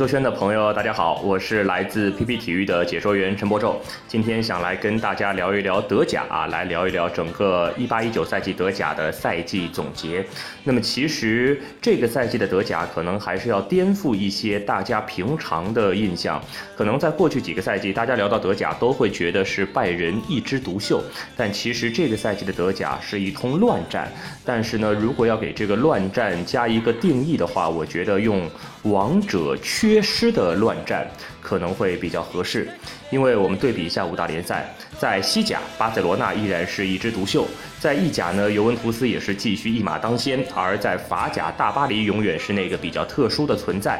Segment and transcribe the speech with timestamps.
[0.00, 3.78] 球圈的朋友，大家好，我是来自 PP 体育的解说员陈博宙。
[4.08, 10.24] 今天想来跟大家聊一聊德甲啊，来聊一聊整个一八一九赛季德甲的赛季总结。
[10.64, 16.42] 那么其实这个赛季的德甲可能还是要颠覆一些大家平常的印象。
[16.74, 21.04] 可能在过去几个赛季，大家聊到德甲都会觉得是拜仁一枝独秀，
[21.36, 24.10] 但其实这个赛季的德甲是一通乱战。
[24.46, 28.48] 但是呢，如果要给这个乱战加一个定义的话，我觉得用
[28.82, 31.06] 王者缺失的乱战
[31.40, 32.68] 可能会比较合适。
[33.10, 37.46] 因为我们对比一下五大联赛，在西甲，巴塞罗那依然是一枝独秀；
[37.80, 43.98] 在意甲呢，尤文图斯也是继续一马当先；而在法甲，大巴黎永远是那个比较特殊的存在。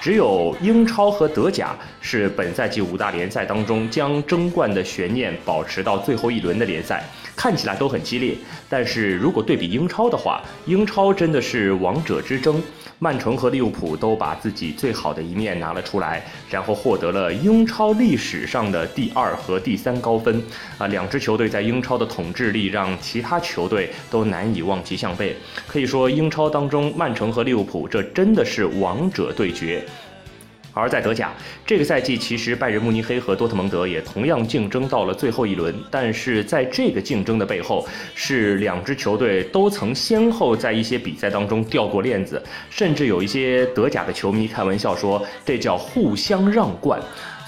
[0.00, 7.04] 只有英超和德甲是本赛季五大联赛当中将争冠的悬念保持到最后一轮的联赛，
[7.36, 8.36] 看起来都很激烈。
[8.68, 12.60] 但是如果对比英超的话，英超真的是王者之争。
[13.02, 20.39] 曼城和利物浦都把自己最好的一面拿了出来，然后获得了英超历史上的第二和第三高分。
[20.78, 25.36] 啊，两支球队在英超的统治力让其他球队都难以望其项背。
[25.66, 29.84] 可以说，英超当中曼城和利物浦这真的是王者对决。
[30.72, 31.32] 而在德甲，
[31.66, 37.84] 这个赛季其实拜仁慕尼黑和多特蒙德也同样竞争到了最后一轮，但是在这个竞争的背后，
[38.14, 47.02] 是两支球队都曾先后在一些比赛当中掉过链子，甚至有一些德甲的球迷开玩笑说，这叫互相让冠。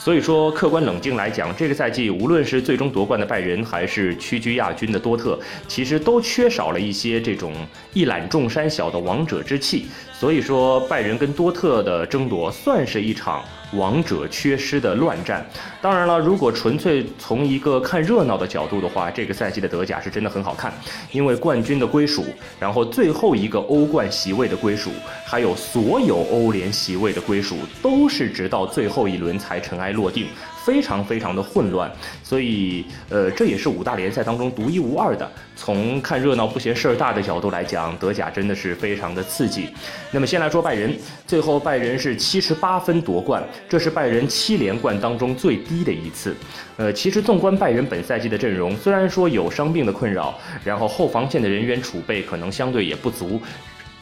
[0.05, 7.55] 所以说，客观冷静来讲，这个赛季无论是最终夺冠的拜仁，还是屈居亚军的多特，其实都缺少了一些这种
[7.93, 9.87] 一览众山小的王者之气。
[10.13, 15.45] 所以说，拜仁跟多特的争夺算是一场王者缺失的乱战。
[15.81, 20.73] 当然了，如果纯粹从一个看热闹的角度的话，这个赛季的德甲是真的很好看，
[21.11, 22.25] 因为冠军的归属，
[22.61, 24.91] 然后最后一个欧冠席位的归属，
[25.25, 30.27] 还有所有欧联席位的归属，都是直到最后一轮才尘埃落定。
[30.65, 31.91] 非常非常的混乱，
[32.23, 35.31] 所以呃，这也是五大联赛当中独一无二的。
[35.55, 39.69] 从看热闹不嫌事儿大的角度来讲，德甲真的是非常的刺激。
[40.11, 40.97] 那么先来说拜仁，
[41.27, 46.35] 最后拜仁是七十八分夺冠，这是拜仁七连冠当中最低的一次。
[46.77, 53.41] 呃，其实纵观拜仁本赛季的阵容，虽然说有伤病的困扰，然后后防线的人员储备可能相对也不足。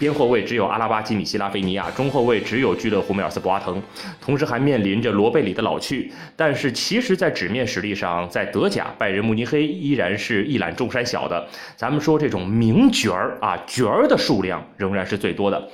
[0.01, 3.81] 边后卫只有阿拉巴、基米希、拉菲尼亚，中后卫只有居勒胡梅尔斯、博阿滕，
[4.19, 6.11] 同时还面临着罗贝里的老去。
[6.35, 11.47] 但是其实，在纸面实力上，在德甲，拜仁慕尼黑依然是一览众山小的。
[11.77, 15.69] 咱们说这种名角儿啊，角儿的数量仍然是最多的。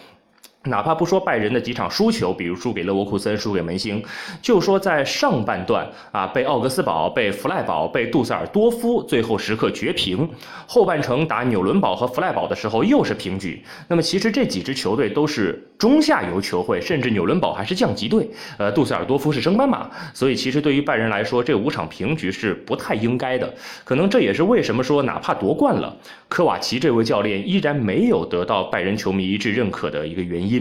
[0.67, 4.03] 哪怕不说拜仁的几场输球，比如输给勒沃库森、输给门兴，
[4.43, 10.27] 就说在上半段啊，被奥格斯堡、被弗赖堡、被杜塞尔多夫最后时刻绝平；
[10.67, 13.63] 后半程打纽伦堡和弗赖堡的时候又是平局。
[13.89, 18.29] 那么其实这几支球队都是中下游球会，甚至纽伦堡还是降级队，
[18.59, 19.91] 呃，杜塞尔多夫是升班马。
[20.15, 23.53] 所以其实对于拜仁来说，这五场平局是不太应该的。
[23.85, 25.95] 可能这也是为什么说哪怕夺冠了，
[26.29, 30.56] 科瓦奇这位教练依然没有得到拜仁球迷一致认可的一个原因。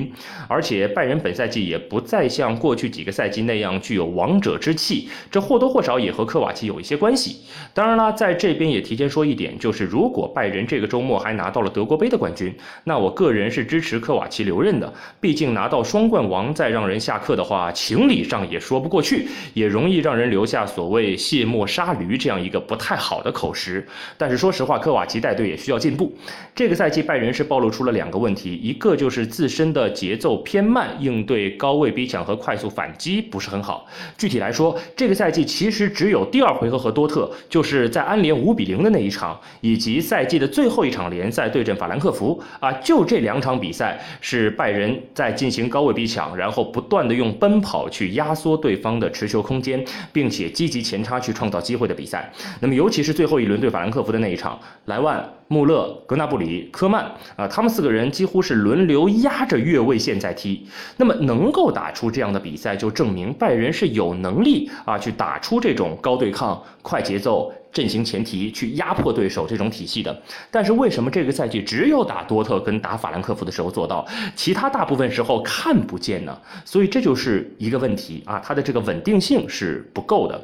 [0.48, 7.38] 而且拜仁本赛季也不再像过去几个赛季那样具有王者之气，这或多或少也和科瓦奇有一些关系。
[7.74, 12.54] 当然啦，在这边也提前说一点，就是如果拜仁这个周末还拿到了德国杯的冠军，
[12.86, 14.94] 那我个人是支持科瓦奇留任的。
[15.20, 23.86] 毕竟拿到双冠王再让人下课的话，情理上也说不过去，也容易让人留下所谓卸磨杀驴这样一个不太好的口实。
[24.18, 26.16] 但是说实话，科瓦奇带队也需要进步。
[26.54, 33.86] 这个赛季拜仁是暴露出了两个问题，一个就是自身的节奏偏慢，应对高位逼抢和快速反击不是很好。
[34.18, 52.32] 具体来说，这个赛季其实只有第二回合和多特，就是在安联五比零的那一场，以及赛季的最后一场联赛对阵法兰克福啊，就这两场比赛是拜仁在进行高位逼抢，然后不断的用奔跑去压缩对方的持球空间，并且积极前插去创造机会的比赛。
[52.60, 55.24] 那么尤其是最后一轮对法兰克福的那一场，莱万。
[55.48, 57.06] 穆勒、格纳布里、科曼
[57.36, 60.66] 啊，他们四个人几乎是轮流压着越位线在踢。
[60.98, 70.20] 那么能够打出这样的比赛，就证明拜仁是有能力啊去打出这种高对抗、快节奏、阵型前提去压迫对手这种体系的。
[70.50, 74.04] 但是为什么这个赛季只有打多特跟打法兰克福的时候做到，
[74.36, 76.36] 其他大部分时候看不见呢？
[76.66, 80.42] 所以这就是一个问题啊，它的这个稳定性是不够的。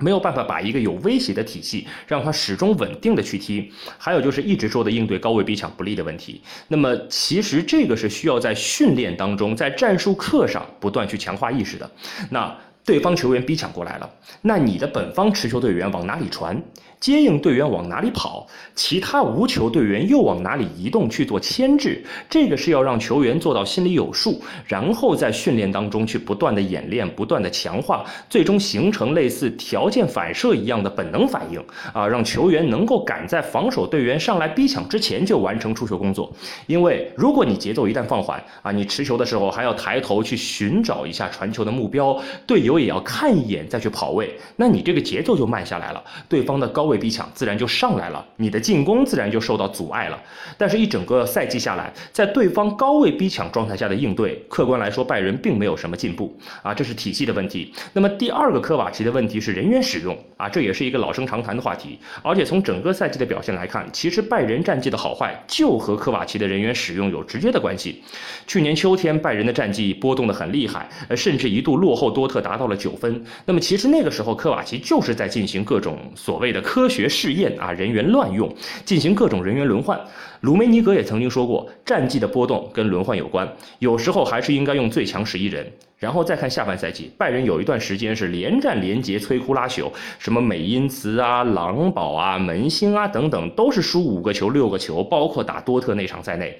[0.00, 6.40] 没有办法把一个有威胁的体系让它始终稳定的去踢，还有就是一直说的应对高位逼抢不利的问题。
[6.68, 11.90] 那么其实这个是需要在训练当中，在战术课上不断去强化意识的。
[12.30, 12.56] 那
[12.88, 14.08] 对方球员逼抢过来了，
[14.40, 16.58] 那你的本方持球队员往哪里传？
[16.98, 18.44] 接应队员往哪里跑，
[18.74, 36.32] 其他无球队员又往哪里移动去做牵制，这个是要让球员做到心里有数，然后在训练当中去不断的演练，不断的强化，最终形成类似条件反射一样的本能反应啊，让球员能够赶在防守队员上来逼抢之前就完成出球工作。
[36.66, 46.88] 因为如果你节奏一旦放缓啊，你持球的时候还要抬头去寻找一下传球的目标，队友也要看一眼再去跑位，那你这个节奏就慢下来了，对方的高。
[46.88, 50.18] 位逼抢自然就上来了，你的进攻自然就受到阻碍了。
[50.56, 57.74] 但是，一整个赛季下来，在对方高位逼抢状态下的应对，客观来说，拜仁并没有什么进步啊，这是体系的问题。
[57.92, 61.98] 那么，第二个科瓦奇的问题是人员使用啊，这也是一个老生常谈的话题。
[62.22, 68.02] 而且从整个赛季的表现来看，其实拜仁战绩的好坏就和科瓦奇的人员使用有直接的关系。
[68.46, 73.24] 去年秋天，拜仁的战绩波动的很厉害，呃，甚至一度落后多特达到了九分。
[73.46, 76.86] 那么，其实那个时候，科瓦奇就是在进行各种所谓的科。
[76.88, 78.52] 学试验啊，人员乱用，
[78.84, 80.00] 进行各种人员轮换。
[80.40, 83.46] 鲁梅尼格也曾经说过，战绩的波动跟轮换有关，
[83.78, 85.70] 有时候还是应该用最强十一人。
[85.98, 96.58] 然后再看下半赛季，拜仁有一段时间是连战连捷，摧枯拉朽，什么美因茨啊、狼堡啊、门兴啊等等，都是输五个球、六个球，包括打多特那场在内。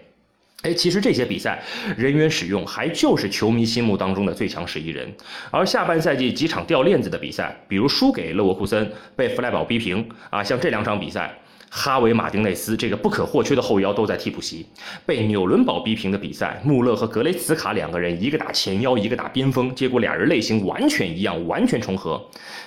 [0.62, 1.62] 哎，其实这些比赛
[1.96, 5.08] 人员使用还就是球迷心目当中的最强十一人，
[5.52, 11.38] 而下半赛季几场掉链子的比赛，比如输给勒沃库森，被弗赖堡逼平啊，像这两场比赛。
[11.70, 14.66] 哈维·马丁内斯这个不可或缺的后腰都在替补席，
[15.04, 22.20] 被纽伦堡逼平的比赛，穆勒和格雷茨卡两个人，一个打前腰，一个打边锋，结果俩人类型完全一样，完全重合。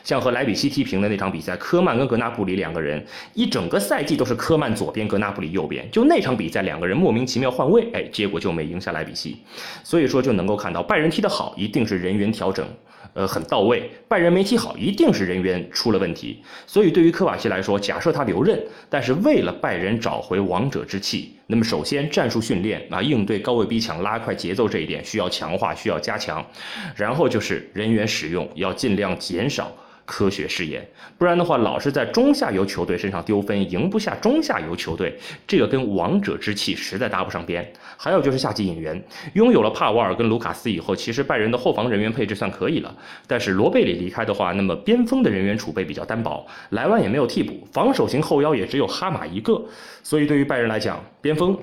[0.03, 3.03] 像和莱比锡踢平的那场比赛，科曼跟格纳布里两个人
[3.33, 9.37] 一整个赛季都是科曼左边，格纳布里右边，就那场比赛两个人莫名其妙换位，哎，结果就没赢下莱比锡。
[9.83, 12.67] 所以说就能够看到拜仁踢得好，一定是人员调整。
[13.13, 13.89] 呃，很到位。
[14.07, 16.41] 拜仁没踢好，一定是人员出了问题。
[16.65, 26.45] 所以对于科瓦奇来说，假设他留任，但是为了拜仁找回王者之气，那么首先战术训练啊，应对高位逼抢、拉快节奏这一点需要强化，需要加强。
[26.95, 29.71] 然后就是人员使用要尽量减少。
[30.11, 30.85] 科学试验，
[31.17, 35.17] 不然的话，老是在中下游球队身上丢分，赢不下中下游球队，
[35.47, 37.65] 这个跟王者之气实在搭不上边。
[37.95, 39.01] 还有就是夏季引援，
[39.35, 42.93] 拥有了帕瓦尔跟卢卡斯以后，其实拜仁的后防人员配置算可以了。
[43.25, 49.63] 但是罗贝里离开的话，那么边锋的人员储备比较单薄，莱万也没有替补，防守型后腰也只有哈马一个，
[50.03, 51.57] 所以对于拜仁来讲，边锋。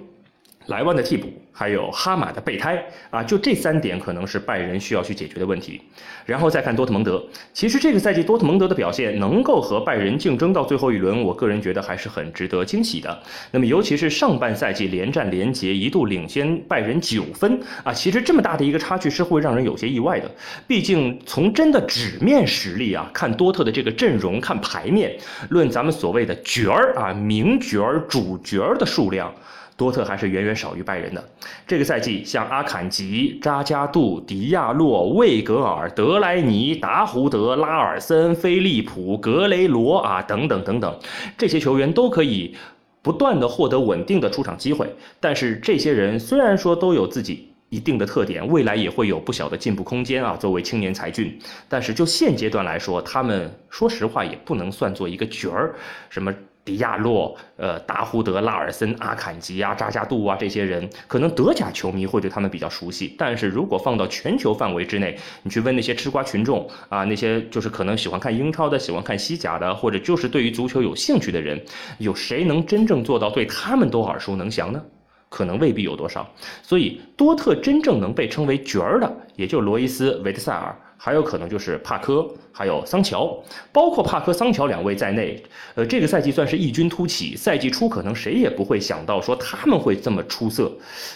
[0.68, 5.80] 莱万的替补，还有哈马的备胎啊，就这三点可能是拜仁需要去解决的问题。
[6.26, 7.22] 然后再看多特蒙德，
[7.54, 13.18] 其实这个赛季多特蒙德的表现能够和拜仁竞争到最后一轮，我个人觉得还是很值得惊喜的。
[13.50, 20.30] 那么尤其是上半赛季连战连捷，一度领先拜仁九分啊，其实这么大的一个差距是会让人有些意外的。
[20.66, 25.16] 毕竟从真的纸面实力啊，看多特的这个阵容，看牌面，
[25.48, 29.32] 论咱们所谓的角儿啊，名角儿、主角儿的数量。
[29.78, 31.25] 多特还是远远少于拜仁的。
[31.64, 40.99] 这个赛季，像阿坎吉、扎加杜、迪亚洛、魏格尔、德莱尼、达胡德、拉尔森、菲利普、格雷罗啊，等等等等，
[41.38, 42.56] 这些球员都可以
[43.02, 44.92] 不断的获得稳定的出场机会。
[45.20, 50.37] 但是，这些人虽然说都有自己一定的特点，未来也会有不小的进步空间啊。
[50.37, 55.76] 作为青年才俊，但是就现阶段来说，他们说实话也不能算作一个角儿，
[56.11, 56.35] 什么。
[56.68, 71.58] 迪亚洛、呃，达胡德、拉尔森、阿坎吉啊、扎加杜啊，这些人可能德甲球迷会对他们比较熟悉，但是如果放到全球范围之内，你去问那些吃瓜群众啊，那些就是可能喜欢看英超的、喜欢看西甲的，或者就是对于足球有兴趣的人，
[71.96, 74.82] 有谁能真正做到对他们都耳熟能详呢？
[75.30, 76.30] 可能未必有多少。
[76.62, 80.76] 所以，多特真正能被称为角儿的，也就罗伊斯、维特塞尔。
[81.00, 83.40] 还有可能就是帕科，还有桑乔，
[83.73, 85.40] 包括帕科、桑乔两位在内，
[85.76, 87.37] 呃，这个赛季算是异军突起。
[87.37, 90.71] 赛季初可能谁也不会想到说他们会这么出色，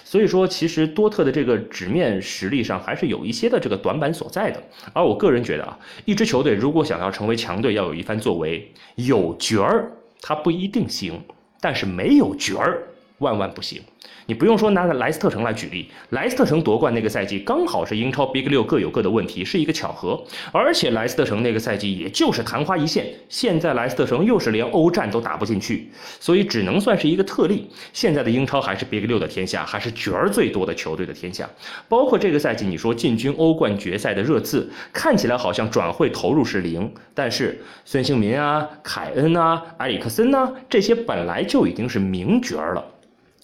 [0.04, 4.62] 所以说其实多特的这个纸面实力上还是有一些的这个短板所在的。
[4.92, 11.20] 而我个人觉得啊，一支球队如果想要成为强队，要有一番作为，有角儿他不一定行，
[11.60, 12.84] 但是没有角儿，
[13.18, 13.82] 万万不行。
[14.26, 20.22] 你不用说拿莱斯特城来举例，莱斯特城夺冠那个赛季刚好是英超 Big 六各有各的问题，是一个巧合。
[20.52, 27.68] 而且莱斯特城那个赛季也就是昙花一现，现在莱斯特城又是连欧战都打不进去，所以只能算是一个特例。
[27.92, 31.48] 现在的英超还是 Big 六的天下，还是角儿最多的球队的天下。
[31.88, 42.84] 包括这个赛季，你说进军欧冠决赛的热刺，看起来好像转会投入是零，但是孙兴民啊、凯恩啊、埃里克森啊，这些本来就已经是名角儿了。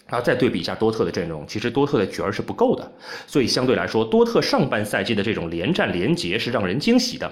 [0.09, 2.93] 然后再对比一下多特的阵容，其实多特的角儿是不够的，
[3.27, 7.31] 所以相对来说，多特上半赛季的这种连战连捷是让人惊喜的。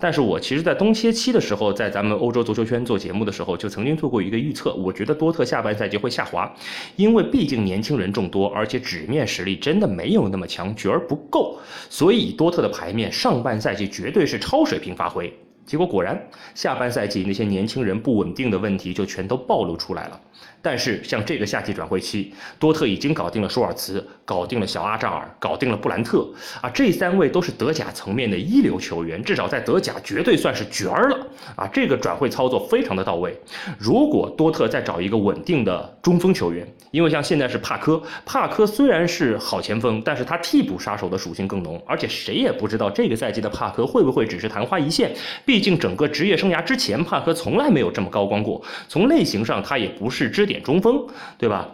[0.00, 6.50] 但是我其实，在冬歇期的时候，在咱们欧洲足球圈做节目的时候，就曾经做过一个预测，我觉得多特下半赛季会下滑，
[6.96, 11.58] 因为毕竟年轻人众多，而且纸面实力真的没有那么强，角儿不够，
[11.90, 15.32] 所以多特的牌面上半赛季绝对是超水平发挥。
[15.64, 16.20] 结果果然，
[16.54, 20.20] 下半赛季那些年轻人不稳定的问题就全都暴露出来了。
[20.64, 26.26] 但是像这个夏季转会期，多特已经搞定了舒尔茨，搞定了小阿扎尔，搞定了布兰特
[26.62, 31.66] 啊，这三位都是德甲层面的一流球员，至少在德甲绝对算是角儿了啊。
[31.66, 33.38] 这个转会操作非常的到位。
[33.78, 45.12] 如果多特再找一个稳定的中锋球员，因为像现在是帕科，帕科虽然是好前锋，但是他替补杀手的属性更浓，而且谁也不知道这个赛季的帕科会不会只是昙花一现。
[45.44, 48.62] 毕竟整个职业生涯之前，帕科从来没有这么高光过。
[48.88, 51.06] 从类型上，他也不是支点中锋，
[51.38, 51.68] 对吧？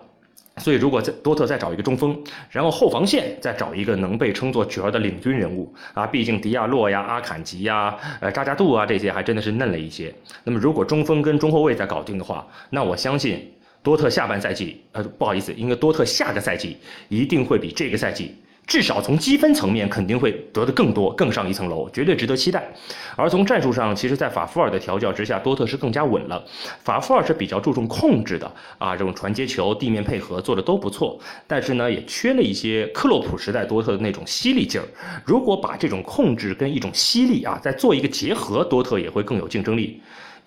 [0.57, 10.13] 所以如果在多特再找一个中锋，然后后防线再找一个能被称作角儿的领军人物啊，毕竟迪亚洛呀、阿坎吉呀、呃扎加杜啊这些还真的是嫩了一些。
[10.45, 13.51] 那么如果中锋跟中后卫再搞定的话，那我相信
[13.83, 16.77] 多特下半赛季，呃不好意思，应该多特下个赛季
[17.09, 18.37] 一定会比这个赛季。
[18.71, 22.73] 至少从积分层面肯定会得的更多，更上一层楼，绝对值得期待。
[23.17, 26.41] 而从战术上，其实，在法夫尔的调教之下，多特是更加稳了。
[26.85, 28.49] 法夫尔是比较注重控制的
[28.79, 34.87] 啊，这种传接球、地面配合做的都不错，但是呢，也缺了一些克洛普时代多特的那种犀利劲儿。
[35.25, 40.01] 如果把这种控制跟一种犀利啊，再做一个结合，多特也会更有竞争力。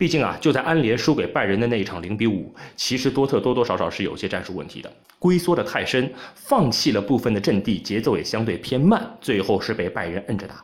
[0.04, 10.56] 毕竟啊，就在安联输给拜仁的那一场零比五，其实多特多多少少是有些战术问题的，龟缩的太深，放弃了部分的阵地，节奏也相对偏慢，最后是被拜仁摁着打。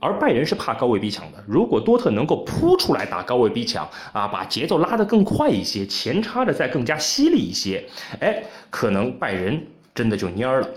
[0.00, 7.84] 而拜仁是怕高位逼抢的，如果多特能够扑出来打高位逼抢啊，把节奏拉得更快一些，前插的再更加犀利一些，
[8.18, 10.68] 哎，可能拜仁真的就蔫了。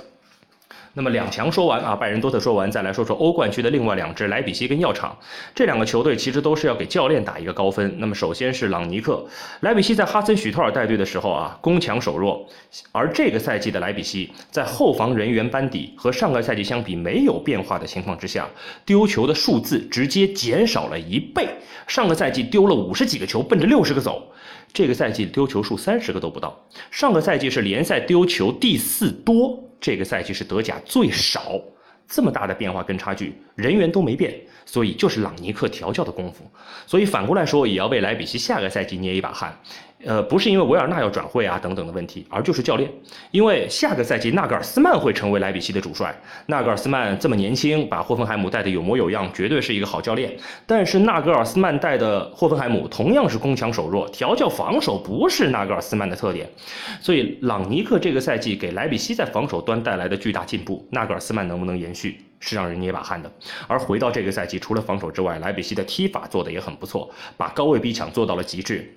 [0.96, 5.18] 那么两强说完啊，拜仁多特说完，再来说说欧冠区的另外两支莱比锡跟药厂
[5.56, 7.96] 这两个球队，其实都是要给教练打一个高分。
[7.98, 9.26] 那么首先是朗尼克，
[9.62, 12.48] 莱比锡在哈森许特尔带队的时候啊，攻强守弱，
[12.92, 18.48] 而这个赛季的莱比锡在后防人员班底和上个赛季相比没有变化的情况之下，
[18.86, 21.48] 丢球的数字直接减少了一倍。
[21.88, 24.32] 上个赛季丢了五十几个球，奔着六十个走，
[24.72, 26.56] 这个赛季丢球数三十个都不到。
[26.92, 29.60] 上个赛季是联赛丢球第四多。
[29.84, 31.60] 这个赛季是德甲最少，
[32.08, 34.34] 这么大的变化跟差距，人员都没变，
[34.66, 36.50] 所以就是朗尼克调教的功夫。
[36.88, 39.54] 所以反过来说，也要为莱比锡下个赛季捏一把汗。
[40.06, 42.92] 呃，不是因为维尔纳要转会啊等等的问题，而就是教练。
[43.32, 46.14] 因为下个赛季纳格尔斯曼会成为莱比锡的主帅。
[46.48, 50.36] 纳格尔斯曼这么年轻，把霍芬海姆带的有模有样，绝对是一个好教练。
[50.66, 56.50] 但是纳格尔斯曼带的霍芬海姆同样是攻强守弱，调教防守不是纳格尔斯曼的特点。
[57.00, 63.32] 所以朗尼克这个赛季给莱比锡在防守端带来的巨大进步，纳格尔斯曼能不能延续，是让人捏把汗的。
[63.68, 68.94] 而回到这个赛季，除了防守之外，莱比锡的踢法做得也很不错，把高位逼抢做到了极致。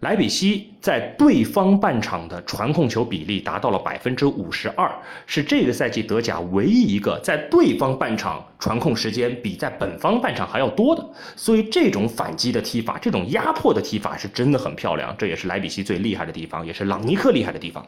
[0.00, 4.88] 莱比锡在对方半场的传控球比例达到了百分之五十二，
[5.26, 11.04] 是这个赛季德甲唯一一个在对方半场传控时间比在本方半场还要多的。
[11.34, 17.84] 所以这种反击的踢法，这种压迫的踢法是真的很漂亮，这也是莱比锡最厉害的地方，也是朗尼克厉害的地方。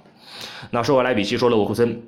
[0.72, 2.02] 那说完莱比锡，说勒沃库森。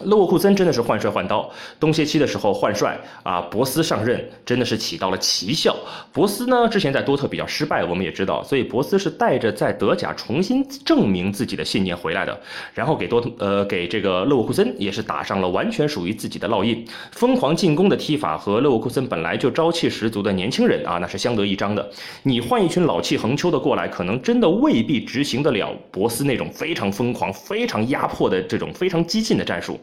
[0.00, 5.76] 勒沃库森真的是换帅换刀，冬歇期的时候换帅啊，博斯上任真的是起到了奇效。
[6.12, 12.40] 博斯呢之前在多特比较失败，我们也知道，所以博斯是带着在德甲重新证明自己的信念回来的。
[12.72, 21.90] 然后给多特呃给这个勒沃库森也是打上了完全属于自己的烙印，疯狂进攻的踢法和勒沃库森本来就朝气十足的年轻人啊，那是相得益彰的。
[22.22, 29.78] 你换一群老气横秋的过来，可能真的未必执行得了博斯那种非常疯狂、非常压迫的这种非常激进的战术。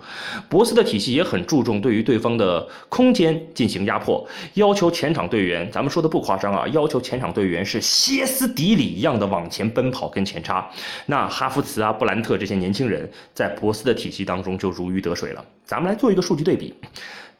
[0.47, 10.69] 博斯的体系也很注重对于对方的空间进行压迫，要求前场队员，咱们说的不夸张啊，要求前场队员是歇斯底里一样的往前奔跑跟前插。
[11.05, 15.45] 那哈弗茨啊、布兰特这些年轻人在博斯的体系当中就如鱼得水了。
[15.65, 16.73] 咱们来做一个数据对比，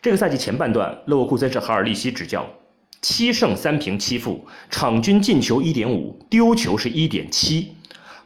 [0.02, 2.48] 这个赛季前半段，勒沃库森是哈尔利希执教，
[3.02, 7.74] 七胜三平七负，场均进球一点五，丢球是一点七。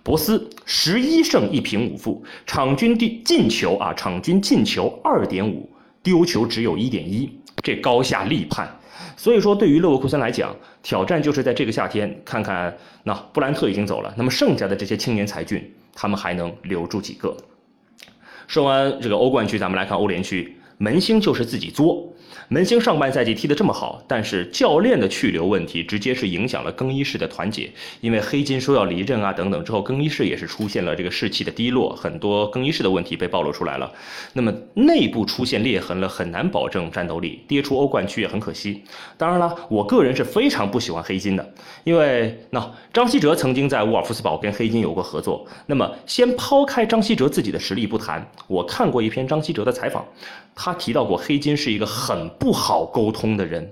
[0.04, 5.70] 博斯十一胜一平五负，场均进进球啊，场均进球二点五，
[6.04, 8.70] 丢球只有一点一，这高下立判。
[9.16, 17.36] 所以说，对于勒沃库森来讲，挑战就是在这个夏天看看，那布兰特已经走了，那么剩下的这些青年才俊，他们还能留住几个？
[18.46, 22.10] 说完这个欧冠区，咱们来看欧联区，门兴就是自己作。
[22.50, 27.72] 门兴上半赛季踢得这么好，但是教练的去留问题直接是影响了更衣室的团结。
[28.02, 33.92] 因为黑金说要离任啊等等之后，更衣室也是出现了这个士气的低落，很多更衣室的问题被暴露出来了。
[34.34, 38.84] 那么内部出现裂痕了，很难保证战斗力，跌出欧冠区也很可惜。
[39.18, 41.54] 当然了，我个人是非常不喜欢黑金的，
[41.86, 45.48] 因为那张稀哲曾经在沃尔夫斯堡跟黑金有过合作。
[45.66, 50.06] 那么先抛开张稀哲自己的实力不谈，我看过一篇张稀哲的采访，
[50.66, 52.30] 他提到过黑金是一个很。
[52.40, 53.70] 不好沟通的人，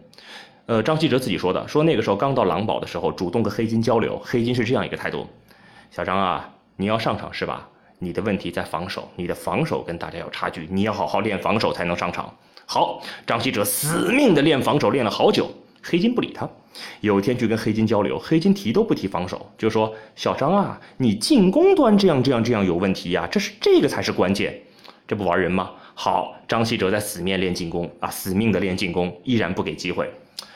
[0.65, 5.25] 呃，张稀哲自己说的，说那个时候刚到狼堡的时候，主动跟黑金交流，黑金是这样一个态度：
[5.89, 7.69] 小张啊，你要上场是吧？
[8.00, 12.33] 你的问题在防守，你的防守跟大家有差距，你要好好练防守才能上场。
[12.65, 15.50] 好，张稀哲死命的练防守，练了好久，
[15.81, 16.50] 黑金不理他。
[17.00, 24.62] 有一天去跟黑金交流，黑金提都不提防守，就说小张啊，你进攻端这样这样这样有问题呀，这是这个才是关键，
[25.07, 25.71] 这不玩人吗？
[26.03, 30.12] 好，张稀哲在死面练进攻啊，死命的练进攻，依然不给机会。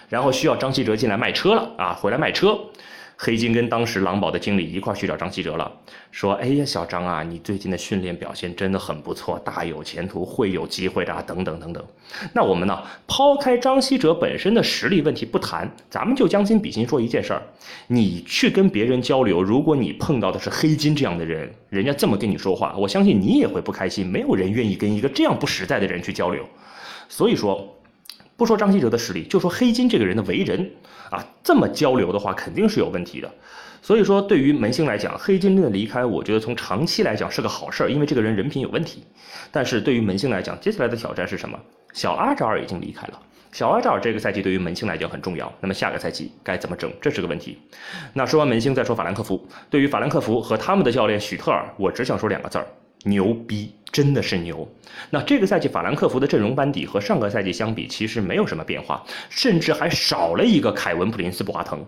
[0.10, 2.60] 然后需要张稀哲进来卖车了啊，回来卖车。
[3.18, 5.72] 黑金跟当时狼堡的经理一块去找张稀哲了，
[6.12, 11.84] 说：“哎呀，小张啊，你最近的训练表现真的很不错，大有前途，会有机会的啊，等等等等。”
[12.34, 17.42] 那我们呢，抛开张稀哲本身的实力问题不谈，咱们就将心比心说一件事儿：
[17.88, 24.06] 你去跟别人交流，如果你碰到的是黑金这样的人，人家这么跟你说话，我相信你也会不开心。
[24.06, 26.46] 没有人愿意跟一个这样不实在的人去交流。
[27.08, 27.72] 所以说。
[28.38, 30.70] 不说张稀哲的实力，就说黑金这个人的为人，
[31.10, 33.32] 啊，这么交流的话肯定是有问题的。
[33.82, 39.04] 所以说，对于门兴来讲，黑金的离开，我觉得从长期来讲是个好事儿，因为这个人人品有问题。
[39.52, 41.58] 但是对于门兴来讲，接下来的挑战是什么？
[41.94, 43.20] 小阿扎尔已经离开了，
[43.52, 45.54] 小阿扎尔这个赛季对于门兴来讲很重要。
[45.62, 46.92] 那么下个赛季该怎么整？
[47.00, 47.60] 这是个问题。
[48.12, 49.48] 那说完门兴，再说法兰克福。
[49.70, 52.68] 对于法兰克福和他们的教练许特尔，我只想说两个字儿：
[53.06, 53.72] 牛逼。
[53.92, 54.70] 真的是牛。
[55.10, 61.80] 那这个赛季法兰克福的阵容班底和上个赛季相比，其实没有什么变化，甚至还少了一个凯文普林斯·布华腾。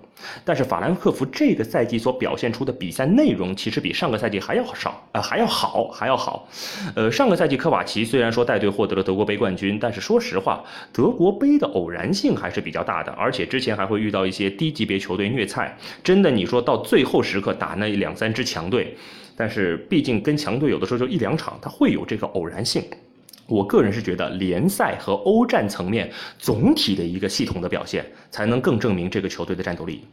[0.45, 6.47] 但是法兰克福这个赛季所表现出的比赛内容，其实比上个赛季还要少，呃，还要好，还要好。
[6.95, 15.77] 呃，上个赛季科瓦奇虽然说带队获得了德国杯冠军，但是说实话，德国杯的偶然性还是比较大的，而且之前还会遇到一些低级别球队虐菜。
[16.05, 18.95] 真的，你说到最后时刻打那两三支强队。
[19.37, 22.83] 但是毕竟跟强队有的时候就一两场，它会有这个偶然性。
[23.45, 30.03] 我个人是觉得联赛和欧战层面总体的一个系统的表现，才能更证明这个球队的战斗力。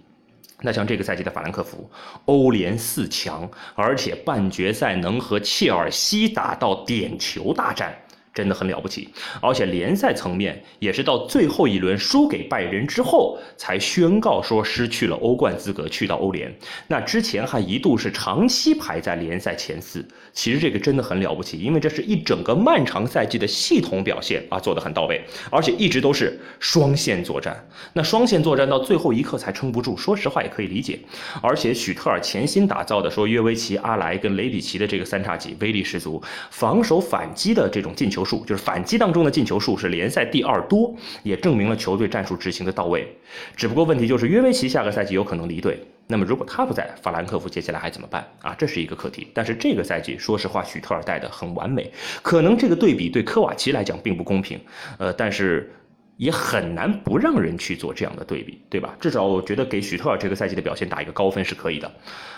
[0.61, 1.91] 那像这个赛季的法兰克福，
[2.27, 7.93] 欧联四强，而且半决赛能和切尔西打到点球大战。
[8.35, 9.09] 真的很了不起，
[9.41, 16.53] 而且联赛层面也是到最后一轮输给拜仁之后，才宣告说失去了欧冠资格，去到欧联。
[16.89, 20.05] 那之前还一度是长期排在联赛前四。
[20.33, 27.65] 其实这个真的很了不起，因为这是一整个漫长赛季的系统表现啊，做得很到位，而且一直都是双线作战。
[27.93, 30.99] 那双线作战到最后一刻才撑不住，说实话也可以理解。
[31.41, 36.21] 而且许特尔潜心打造的说约维奇、阿莱跟雷比奇的这个三叉戟威力十足，
[36.51, 38.24] 防守反击的这种进球。
[38.25, 43.07] 数就是反击当中的进球数是联赛第二多，也证明了球队战术执行的到位。
[43.55, 48.55] 只不过问题就是约维奇下个赛季有可能离队，那么如果他不在，法兰克福接下来还怎么办啊？
[48.57, 49.29] 这是一个课题。
[49.35, 54.59] 但是这个赛季说实话，许特尔带的很完美，可能这个对比对科瓦奇来讲并不公平，
[54.99, 55.71] 呃，但是。
[56.17, 58.95] 也很难不让人去做这样的对比，对吧？
[59.01, 61.91] 至少我觉得给许特尔这个赛季的表现打一个高分是可以的。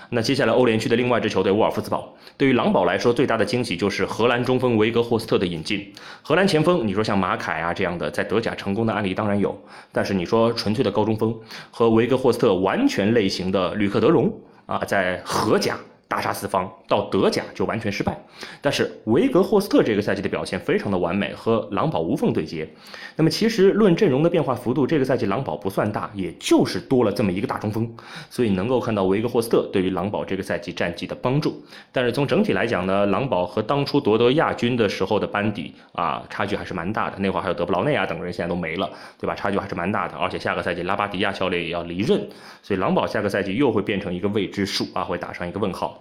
[0.08, 5.92] 那接下来欧联区的另外一支球队沃尔夫斯堡，对于狼堡来说最大的惊喜就是荷兰中锋维格霍斯特的引进。
[6.22, 9.60] 荷兰前锋，你说像马凯啊这样的在德甲成功的案例当然有，
[9.90, 11.36] 但是你说纯粹的高中锋
[11.70, 14.32] 和维格霍斯特完全类型的吕克德容
[14.66, 15.76] 啊，在荷甲。
[16.08, 18.16] 大杀四方，到德甲就完全失败。
[18.60, 22.68] 但是维格霍斯特这个赛季的表现非常的完美，和狼堡无缝对接。
[23.16, 27.90] 那么其实论阵容的变化幅度，这个赛季狼堡不算大，也就是多了这么一个大中锋，
[28.30, 31.60] 所以能够看到维格霍斯特对于狼堡这个赛季战绩的帮助。
[31.90, 37.18] 但是从整体来讲呢，狼堡和当初夺得亚军的时候的班底啊，差距还是蛮大的。
[37.18, 38.88] 那会儿还有德布劳内啊等人，现在都没了，
[39.18, 39.34] 对吧？
[39.34, 40.16] 差距还是蛮大的。
[40.16, 42.28] 而且下个赛季拉巴迪亚教练也要离任，
[42.62, 45.95] 所以狼堡下个赛季又会变成一个未知数啊，会打上一个问号。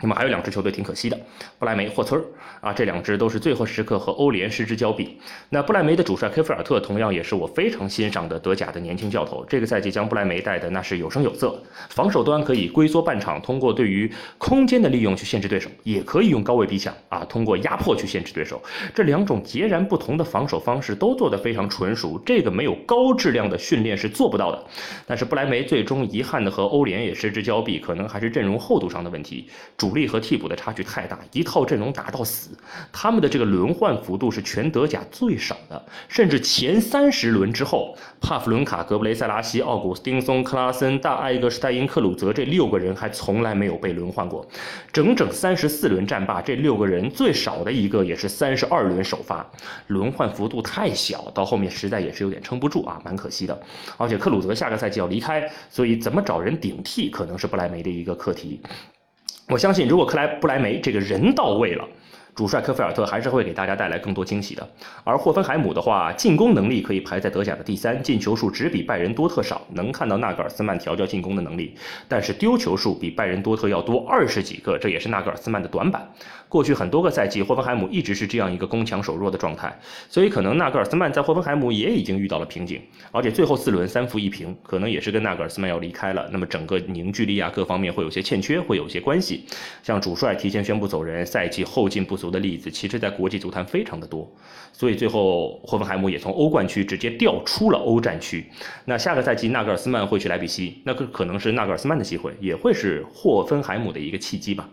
[0.00, 1.18] 那么还有两支球队挺可惜的，
[1.58, 2.22] 不莱梅、霍村
[2.60, 5.18] 啊，这两支都是最后时刻和欧联失之交臂。
[5.48, 14.08] 那不莱梅的主帅科菲尔特同样也是我非常欣赏的德甲的年轻教头，这个赛季将不莱梅带的那是有声有色，防守端可以龟缩半场，通过对于
[14.38, 18.62] 空间的利用去限制对手，也可以用高位逼抢啊，通过压迫去限制对手。
[18.94, 24.64] 这两种截然不同的防守方式都做得非常纯熟，这个没有高质量的训练是做不到的。
[25.06, 29.48] 但是不莱梅最终遗憾的和欧联也失之交臂，可能还是阵容厚度上的问题。
[29.76, 32.50] 主主力和替补的差距太大，一套阵容打到死，
[32.92, 44.46] 他们的这个轮换幅度是全德甲最少的，甚至前三十轮之后，帕夫伦卡、格布雷塞拉西、奥古斯丁松、克拉森、大艾格施泰因、克鲁泽这六个人还从来没有被轮换过，
[44.92, 49.46] 整整三十四轮战罢，这六个人最少的一个也是三十二轮首发，
[49.86, 53.58] 轮换幅度太小，到后面实在也是有点撑不住啊，蛮可惜的。
[53.96, 58.60] 而且克鲁泽下个赛季要离开，所以怎么找人顶替，可能是不莱梅的一个课题。
[59.48, 61.88] 我相信，如果克莱布莱梅这个人到位了，
[62.38, 64.64] 主帅科菲尔特还是会给大家带来更多惊喜的。
[65.02, 71.74] 而霍芬海姆的话，进攻能力可以排在德甲的第三，进球数只比拜仁多特少，能看到纳格尔斯曼调教进攻的能力。
[72.06, 76.08] 但是丢球数比拜仁多特要多二十几个，这也是纳格尔斯曼的短板。
[76.48, 79.76] 过去很多个赛季，霍芬海姆一直是这样一个攻强守弱的状态，
[80.08, 89.44] 所以可能纳格尔斯曼在霍芬海姆也已经遇到了瓶颈，而且最后四轮三负一平，可能也是跟纳格尔斯曼要离开了，那么整个凝聚力啊各方面会有些欠缺，会有些关系。
[89.82, 94.30] 像主帅提前宣布走人，赛季后劲不足的例子，其实在国际足坛非常的多，
[94.72, 98.46] 所以最后霍芬海姆也从欧冠区直接调出了欧战区。
[98.84, 104.68] 那下个赛季纳格尔斯曼会去莱比锡，那可可能是纳格尔斯曼的机会，也会是霍芬海姆的一个契机吧。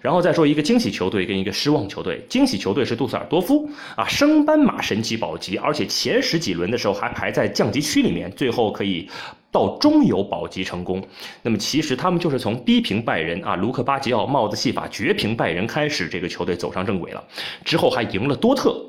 [0.00, 2.24] 然后再说一个惊喜球队跟一个失望球队。
[2.28, 9.08] 惊喜球队是杜塞尔多夫啊，升班马神奇保级，而且前十几轮的时候还排在降级区里面，最后可以
[9.50, 11.02] 到中游保级成功。
[11.42, 17.24] 那么其实他们就是从逼平拜仁啊，卢克巴吉奥帽子戏法绝平拜仁开始，这个球队走上正轨了，
[17.64, 18.80] 之后还赢了多特。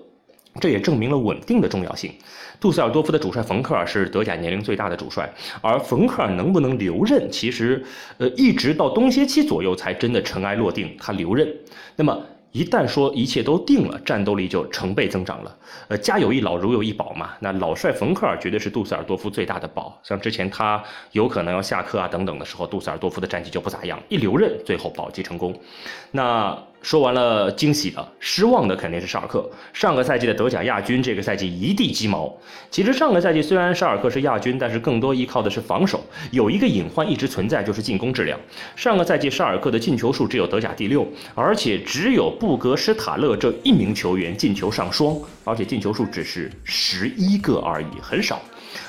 [0.59, 2.11] 这也证明了稳定的重要性。
[2.59, 7.83] 杜塞尔多夫的主帅冯克尔是德甲年龄最大的主帅，而冯克尔能不能留任，其实，
[8.17, 11.47] 呃，一直到冬歇期左右才真的尘埃落定，他留任。
[11.95, 12.19] 那么。
[12.53, 15.55] 一旦说一切都定了，战斗力就成倍增长了。
[15.89, 17.31] 呃，家有一老，如有一宝嘛。
[17.39, 19.99] 那老帅冯克尔绝对是杜塞尔多夫最大的宝。
[20.01, 25.53] 像之前他有可能要下课啊等等的时候，杜塞尔多夫的战绩就不咋样，一留任最后保级成功。
[26.09, 29.49] 那说完了惊喜的，失望的肯定是沙尔克。
[29.73, 32.33] 上个赛季的德甲亚军，这个赛季一地鸡毛。
[32.71, 36.01] 其实上个赛季虽然沙尔克是亚军，但是更多依靠的是防守。
[36.31, 38.39] 有一个隐患一直存在，就是进攻质量。
[38.75, 48.41] 上个赛季沙尔克的进球数只有德甲第六，而且只有布格施塔勒这一名球员进球上双，而且进球数只是十一个而已，很少。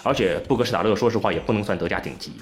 [0.03, 2.33] 而且布格施塔勒说实话也不能算德甲顶级。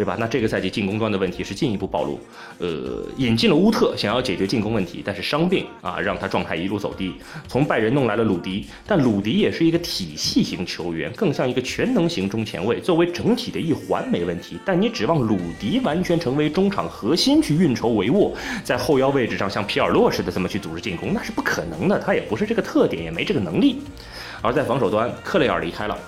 [0.00, 0.16] 对吧？
[0.18, 2.18] 那这个赛季进攻端的问题是进一步暴露。
[2.56, 7.12] 呃，引进了乌特，想要解决进攻问题，但是伤病啊，让他状态一路走低。
[7.46, 14.58] 从拜仁弄来了鲁迪，但鲁迪也是一个体系型球员，更像一个全能型中前卫，作为整体的一环没问题。
[14.64, 18.32] 但你指望鲁迪完全成为中场核心去运筹帷幄，
[18.64, 21.98] 在后腰位置上像皮尔洛似的这么去组织进攻，那是不可能的。
[21.98, 23.82] 他也不是这个特点，也没这个能力。
[24.40, 25.98] 而在防守端，克雷尔离开了。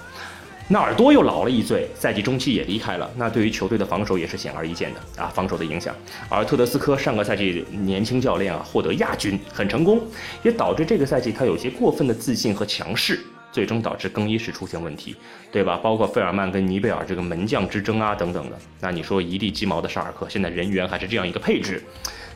[0.69, 5.95] 纳尔多又老了一岁，赛季中期也离开了，那对于球队的防守也是显而易见的啊，防守的影响。
[6.31, 10.01] 而特德斯科上个赛季年轻教练啊，获得亚军很成功，
[10.43, 13.21] 也导致这个赛季他有些过分的自信和强势，
[13.51, 15.15] 最终导致更衣室出现问题，
[15.51, 15.79] 对吧？
[15.83, 18.57] 包括费尔曼跟尼贝尔这个门将之争啊等等的。
[18.81, 21.83] 那你说一地鸡毛的沙尔克，现在人员还是这样一个配置，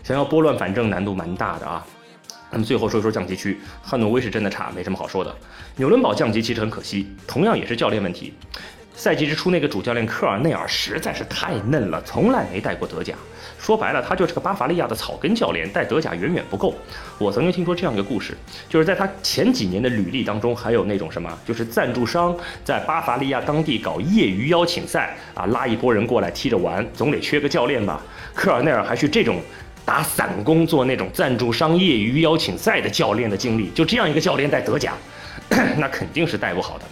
[0.02, 1.86] 想要拨乱反正难度蛮大的啊。
[2.50, 5.34] 那么最后说一说降级区，汉诺威是真的差，没什么好说的。
[5.76, 8.32] 纽伦堡降级其实很可惜，同样也是教练问题。
[8.94, 13.14] 赛季之初那个主教练科尔内尔实在是太嫩了，从来没带过德甲。
[13.58, 16.74] 说白了，他就是个巴伐利亚的草根教练，带德甲远远不够。
[17.18, 18.34] 我曾经听说这样一个故事，
[18.70, 28.00] 就是在他前几年的履历当中，还有那种什么，就是赞助商在巴伐利亚当地搞业余邀请赛啊，拉一波人过来踢着玩，总得缺个教练吧。
[28.34, 29.42] 科尔内尔还去这种。
[29.86, 34.94] 打散工做那种赞助商业余邀请赛的教练的经历，就这样一个教练带德甲，
[35.78, 36.84] 那肯定是带不好的。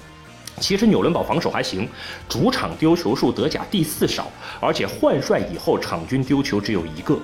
[0.61, 1.89] 其实纽伦堡防守还行，
[2.29, 4.31] 主场丢球数德甲第四少，
[4.61, 7.19] 而且换帅以后场均丢球只有一个，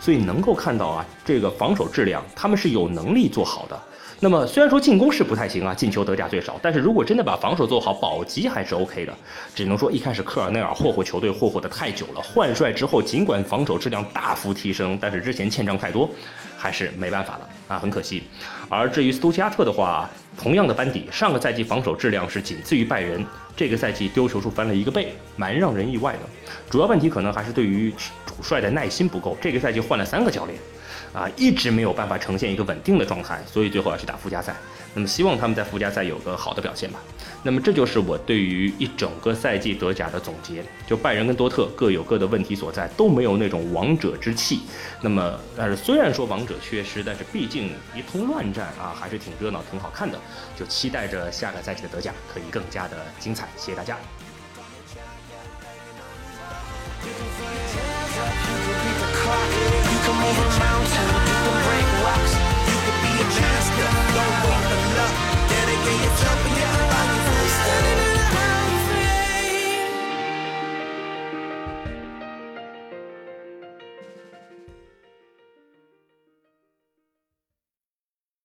[0.00, 3.78] 所以能够看到啊，这个防守质量他们是有能力做好的。
[4.24, 9.12] 那么虽然说进攻是不太行啊，进球德甲最少，但是如果真的把防守做好，保级还是 OK 的。
[9.52, 16.08] 只能说一开始科尔内尔霍霍球队霍霍的太久了，换帅之后尽管防守质量大幅提升，但是之前欠账太多，
[16.56, 18.22] 还是没办法了啊，很可惜。
[18.68, 20.08] 而至于斯图加特的话，
[20.38, 26.20] 同样的班底，上个赛季防守质量是仅次于拜仁，这个赛季丢球数翻了一个倍，蛮让人意外的。
[26.70, 27.92] 主要问题可能还是对于
[28.24, 30.56] 主帅的耐心不够，这个赛季换了三个教练，
[31.12, 34.54] 啊，一直没有办法呈现一个稳定的状态，所以最后要去打附加赛。
[34.94, 37.00] 那么希望他们在附加赛有个好的表现吧。
[37.42, 40.62] 那么这就是我对于一整个赛季德甲的总结。
[40.86, 44.60] 就拜仁跟多特各有各的问题所在，都没有那种王者之气。
[45.00, 50.18] 那么，但是虽然说王者缺失，但是毕竟一通乱战啊，还是挺热闹、挺好看的。
[50.58, 53.48] 就期待着下个赛季的德甲可以更加的精彩。
[53.56, 53.96] 谢谢大家。
[60.24, 61.21] over mountains.